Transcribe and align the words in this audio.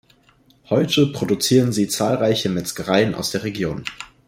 Heute 0.71 1.11
produzieren 1.11 1.71
sie 1.73 1.87
zahlreiche 1.87 2.49
Metzgereien 2.49 3.13
aus 3.13 3.29
der 3.29 3.43
Region. 3.43 3.83